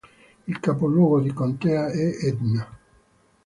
[0.47, 2.67] Il capoluogo di contea è Edna.